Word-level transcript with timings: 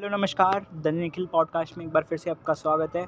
Hello, 0.00 0.16
नमस्कार। 0.16 0.66
The 0.74 0.88
Nikhil 0.88 1.26
podcast 1.26 1.78
में 1.78 1.84
एक 1.84 1.90
बार 1.92 2.02
फिर 2.02 2.18
से 2.18 2.30
आपका 2.30 2.52
स्वागत 2.52 2.96
है। 2.96 3.06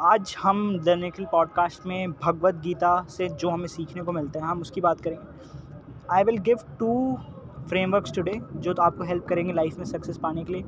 आज 0.00 0.36
हम 0.42 0.78
द 0.78 0.88
निखिल 0.88 1.26
पॉडकास्ट 1.32 1.86
में 1.86 2.12
भगवत 2.12 2.54
गीता 2.54 3.06
से 3.08 3.28
जो 3.28 3.50
हमें 3.50 3.66
सीखने 3.66 4.02
को 4.02 4.12
मिलता 4.12 4.40
है, 4.40 4.46
हम 4.46 4.60
उसकी 4.60 4.80
बात 4.80 5.00
करेंगे। 5.00 5.24
I 6.10 6.24
will 6.24 6.38
give 6.38 6.58
two 6.78 7.18
frameworks 7.68 8.12
today 8.12 8.40
जो 8.54 8.74
तो 8.74 8.82
आपको 8.82 9.04
हेल्प 9.04 9.26
करेंगे 9.26 9.52
लाइफ 9.52 9.78
में 9.78 9.84
सक्सेस 9.84 10.18
पाने 10.18 10.44
के 10.44 10.52
लिए। 10.52 10.62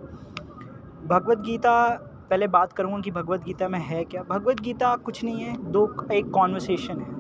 भगवत 1.07 1.39
गीता, 1.39 1.89
पहले 2.31 2.49
बात 2.49 2.73
करूँगा 2.73 3.01
कि 3.01 3.11
भगवत 3.11 3.45
गीता 3.45 3.69
में 3.69 3.81
है 3.81 4.05
क्या। 4.05 4.23
भगवत 4.23 4.61
गीता 4.61 4.97
कुछ 4.97 5.25
नहीं 5.25 5.41
है, 5.41 5.57
दो 5.71 6.07
एक 6.13 6.31
कॉन्वर्सेशन 6.31 7.01
है। 7.01 7.13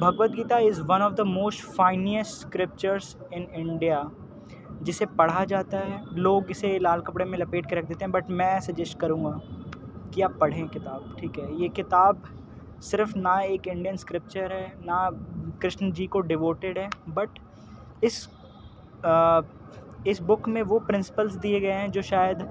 Bhagavad 0.00 0.30
Gita 0.30 0.58
is 0.58 0.82
one 0.82 1.02
of 1.02 1.14
the 1.14 1.20
most 1.20 1.64
finest 1.64 2.46
scriptures 2.46 3.16
in 3.34 3.42
India 3.42 4.10
जिसे 4.82 5.06
पढ़ा 5.18 5.44
जाता 5.44 5.78
है 5.78 6.00
लोग 6.14 6.50
इसे 6.50 6.78
लाल 6.78 7.00
कपड़े 7.00 7.24
में 7.24 7.38
लपेट 7.38 7.66
के 7.66 7.76
रख 7.76 7.84
देते 7.84 8.04
हैं 8.04 8.12
बट 8.12 8.30
मैं 8.30 8.58
सजेस्ट 8.60 8.98
करूँगा 8.98 9.40
कि 10.14 10.22
आप 10.22 10.36
पढ़ें 10.40 10.68
किताब 10.68 11.16
ठीक 11.20 11.38
है? 11.38 11.54
ये 11.62 11.68
किताब 11.68 12.22
सिर्फ़ 12.82 13.16
ना 13.18 13.40
एक 13.40 13.66
इंडियन 13.68 13.96
स्क्रिप्चर 13.96 14.52
है 14.52 14.66
ना 14.86 15.08
कृष्ण 15.62 15.90
जी 15.92 16.06
को 16.06 16.20
डिवोटेड 16.20 16.78
है 16.78 16.88
बट 17.08 17.38
इस 18.04 18.28
आ, 19.06 19.40
इस 20.06 20.20
बुक 20.22 20.48
में 20.48 20.62
वो 20.62 20.78
प्रिंसिपल्स 20.78 21.34
दिए 21.36 21.60
गए 21.60 21.72
हैं 21.72 21.90
जो 21.90 22.02
शायद 22.02 22.42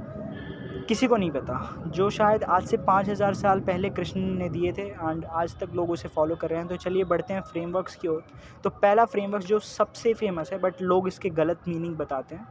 किसी 0.73 1.07
को 1.07 1.15
नहीं 1.17 1.31
पता, 1.31 1.83
जो 1.87 2.09
शायद 2.09 2.43
आज 2.45 2.65
से 2.65 2.77
पाँच 2.79 3.09
हज़ार 3.09 3.33
साल 3.33 3.59
पहले 3.61 3.89
कृष्ण 3.89 4.19
ने 4.19 4.47
दिए 4.49 4.71
थे 4.73 4.81
एंड 4.81 5.25
आज 5.25 5.55
तक 5.59 5.73
लोग 5.75 5.89
उसे 5.91 6.07
फॉलो 6.07 6.35
कर 6.35 6.49
रहे 6.49 6.59
हैं। 6.59 6.67
तो 6.67 6.75
चलिए 6.77 7.03
बढ़ते 7.05 7.33
हैं 7.33 7.41
फ्रेमवर्क्स 7.43 7.95
की 7.95 8.07
ओर। 8.07 8.23
तो 8.63 8.69
पहला 8.71 9.05
फ्रेमवर्क 9.05 9.43
जो 9.45 9.59
सबसे 9.61 10.13
फ़ेमस 10.13 10.51
है 10.53 10.59
बट 10.59 10.81
लोग 10.81 11.07
इसके 11.07 11.29
गलत 11.31 11.67
मीनिंग 11.67 11.95
बताते 11.97 12.35
हैं, 12.35 12.47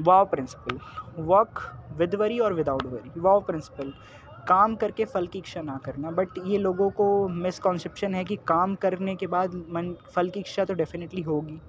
wow 0.00 0.24
principle. 0.26 0.78
Work 1.22 1.60
with 1.98 2.14
worry 2.14 2.38
और 2.38 2.54
विदाउट 2.54 2.86
वरी। 2.86 3.20
वाव 3.20 3.40
प्रिंसिपल, 3.40 3.92
काम 4.48 4.76
करके 4.76 5.04
फल 5.06 5.26
की 5.26 5.38
इच्छा 5.38 5.62
ना 5.62 5.78
करना। 5.84 6.10
बट 6.12 6.38
ये 6.46 6.58
लोगों 6.58 6.90
को 6.92 7.28
मिसकॉन्सेप्शन 7.28 8.14
है 8.14 8.24
कि 8.24 8.36
काम 8.46 8.74
करने 8.76 9.14
के 9.16 9.26
बाद 9.28 9.54
मन, 9.70 9.94
फल 10.14 10.30
की 10.30 10.40
इच्छा 10.40 10.64
तो 10.64 10.74
डेफिनेटली 10.74 11.22
होगी। 11.22 11.60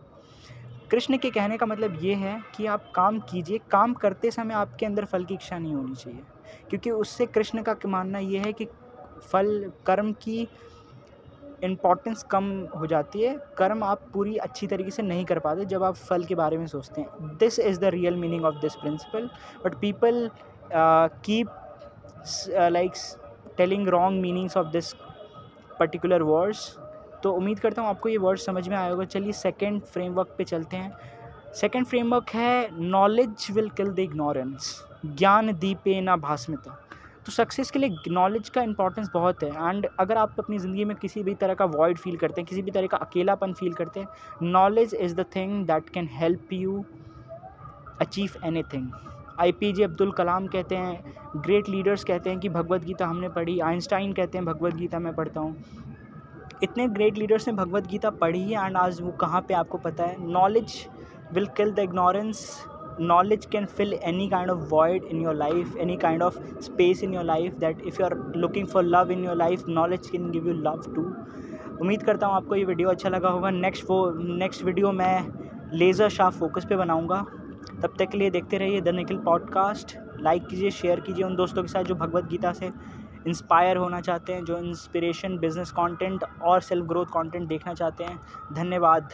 कृष्ण 0.93 1.17
के 1.17 1.29
कहने 1.31 1.55
का 1.57 1.65
मतलब 1.65 1.97
ये 2.01 2.13
है 2.15 2.35
कि 2.55 2.65
आप 2.65 2.91
काम 2.95 3.17
कीजिए, 3.29 3.59
काम 3.71 3.93
करते 3.93 4.31
समय 4.31 4.53
आपके 4.53 4.85
अंदर 4.85 5.05
फल 5.05 5.23
की 5.25 5.33
इच्छा 5.33 5.57
नहीं 5.57 5.73
होनी 5.75 5.95
चाहिए। 5.95 6.19
क्योंकि 6.69 6.91
उससे 6.91 7.25
कृष्ण 7.27 7.61
का 7.61 7.75
मानना 7.85 8.19
ये 8.19 8.39
है 8.39 8.51
कि 8.53 8.65
फल, 9.31 9.71
कर्म 9.85 10.11
की 10.21 10.47
इम्पॉर्टेंस 11.63 12.23
कम 12.31 12.51
हो 12.77 12.87
जाती 12.87 13.21
है। 13.21 13.35
कर्म 13.57 13.83
आप 13.83 14.01
पूरी 14.13 14.35
अच्छी 14.37 14.67
तरीके 14.67 14.91
से 14.91 15.03
नहीं 15.03 15.25
कर 15.25 15.39
पाते 15.39 15.65
जब 15.65 15.83
आप 15.83 15.95
फल 15.95 16.23
के 16.23 16.35
बारे 16.35 16.57
में 16.57 16.67
सोचते 16.67 17.01
हैं। 17.01 17.37
This 17.37 17.59
is 17.59 17.79
the 17.79 17.93
real 17.97 18.15
meaning 18.17 18.45
of 18.45 18.61
this 18.61 18.75
principle 18.75 19.29
but 19.65 19.79
people 19.81 20.29
keep 21.25 21.49
like 22.71 22.91
telling 23.57 23.87
wrong 23.87 24.21
meanings 24.21 24.57
of 24.57 24.67
this 24.67 24.93
particular 25.79 26.21
words 26.23 26.75
तो 27.23 27.31
उम्मीद 27.33 27.59
करता 27.59 27.81
हूँ 27.81 27.89
आपको 27.89 28.09
ये 28.09 28.17
वर्ड 28.19 28.39
समझ 28.39 28.67
में 28.67 28.75
आया 28.77 28.89
होगा। 28.89 29.05
चलिए 29.05 29.31
सेकेंड 29.33 29.81
फ्रेमवर्क 29.83 30.35
पे 30.37 30.43
चलते 30.45 30.77
हैं। 30.77 30.91
सेकेंड 31.55 31.85
फ्रेमवर्क 31.85 32.29
है 32.33 32.81
knowledge 32.81 33.47
will 33.51 33.69
kill 33.71 33.89
the 33.89 33.99
ignorance 33.99 34.73
ज्ञान 35.07 35.53
दीपे 35.55 35.99
ना 36.01 36.15
भास्मिता। 36.17 36.79
तो 37.25 37.31
सक्सेस 37.31 37.71
के 37.71 37.79
लिए 37.79 38.11
नॉलेज 38.11 38.49
का 38.49 38.61
इंपॉर्टेंस 38.63 39.09
बहुत 39.13 39.43
है। 39.43 39.49
एंड 39.69 39.87
अगर 39.99 40.17
आप 40.17 40.35
अपनी 40.39 40.57
ज़िंदगी 40.59 40.85
में 40.85 40.95
किसी 40.97 41.23
भी 41.23 41.33
तरह 41.35 41.53
का 41.53 41.65
वॉइड 41.67 41.97
फील 41.97 42.17
करते 42.17 42.41
हैं, 42.41 42.47
किसी 42.47 42.61
भी 42.61 42.71
तरह 42.71 42.87
का 42.87 42.97
अकेलापन 42.97 43.53
फील 43.53 43.73
करते 43.73 43.99
हैं 43.99 44.07
knowledge 44.43 44.93
is 44.95 45.15
the 45.15 45.25
thing 45.35 45.65
that 45.67 45.89
can 45.89 46.09
help 46.13 46.53
you 46.53 46.83
achieve 48.01 48.35
anything 48.63 48.89
A 49.39 49.51
P 49.51 49.71
J 49.73 49.83
Abdul 49.83 50.11
Kalam 50.11 50.47
कहते 50.47 50.75
हैं 50.75 51.13
ग्रेट 51.37 51.69
लीडर्स 51.69 52.03
कहते 52.03 52.29
हैं 52.29 52.39
कि 52.39 52.49
भगवत 52.49 52.83
गीता 52.83 53.05
हमने 53.07 53.29
पढ़ी 53.29 53.59
आइंस्टाइन 53.61 54.13
कहते 54.13 54.37
हैं 54.37 54.45
भगवत 54.45 54.73
गीता 54.75 54.99
मैं 54.99 55.13
पढ़ता 55.15 55.39
हूँ। 55.39 55.55
इतने 56.63 56.87
ग्रेट 56.87 57.17
लीडर्स 57.17 57.47
ने 57.47 57.53
भगवत 57.53 57.87
गीता 57.87 58.09
पढ़ी 58.19 58.41
है 58.41 58.65
एंड 58.65 58.77
आज 58.77 58.99
वो 59.01 59.11
कहाँ 59.21 59.41
पे 59.47 59.53
आपको 59.53 59.77
पता 59.77 60.03
है? 60.03 60.15
Knowledge 60.31 60.75
will 61.33 61.45
kill 61.57 61.71
the 61.71 61.79
ignorance 61.79 62.45
knowledge 63.01 63.45
can 63.51 63.65
fill 63.67 63.93
any 63.93 64.27
kind 64.29 64.51
of 64.51 64.59
void 64.69 65.03
in 65.03 65.21
your 65.21 65.35
life 65.35 65.75
any 65.77 65.95
kind 65.97 66.23
of 66.23 66.37
space 66.61 67.03
in 67.03 67.13
your 67.13 67.23
life 67.23 67.57
that 67.59 67.81
if 67.87 68.01
you 68.01 68.05
are 68.05 68.15
looking 68.35 68.67
for 68.67 68.83
love 68.83 69.11
in 69.11 69.25
your 69.25 69.35
life 69.35 69.63
knowledge 69.69 70.07
can 70.07 70.29
give 70.31 70.47
you 70.47 70.53
love 70.61 70.93
too 70.95 71.01
उम्मीद 71.81 72.03
करता 72.03 72.27
हूँ 72.27 72.35
आपको 72.35 72.55
ये 72.55 72.63
video 72.65 72.89
अच्छा 72.89 73.09
लगा 73.09 73.29
होगा। 73.29 73.49
Next 73.49 73.89
वो 73.89 73.97
next 74.19 74.63
video 74.63 74.91
मैं 74.91 75.27
लेज़र 75.73 76.09
शार्प 76.09 76.33
फोकस 76.33 76.65
पे 76.65 76.75
बनाऊँगा। 76.75 77.25
तब 77.81 77.93
तक 77.99 78.09
के 78.09 78.17
लिए 78.17 78.29
देखते 78.29 78.57
रहिए 78.57 78.81
द 78.81 78.89
निखिल 78.95 79.17
पॉडकास्ट 79.25 79.97
लाइक 80.21 80.47
कीजिए 80.47 80.69
शेयर 80.71 80.99
कीजिए 80.99 81.25
उन 81.25 81.35
दोस्तों 81.35 81.61
के 81.63 81.67
साथ 81.67 81.83
जो 81.83 81.95
भगवत 81.95 82.25
गीता 82.25 82.51
से 82.53 82.69
इंस्पायर 83.27 83.77
होना 83.77 84.01
चाहते 84.01 84.33
हैं, 84.33 84.43
जो 84.45 84.57
इंस्पिरेशन 84.59 85.37
बिज़नेस 85.37 85.71
कंटेंट 85.71 86.23
और 86.41 86.61
सेल्फ 86.61 86.85
ग्रोथ 86.85 87.05
कंटेंट 87.05 87.47
देखना 87.47 87.73
चाहते 87.73 88.03
हैं। 88.03 88.19
धन्यवाद। 88.53 89.09